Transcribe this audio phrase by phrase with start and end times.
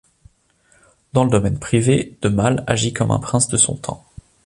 [1.13, 4.03] Dans le domaine privé, de Male agit comme un prince de son temps.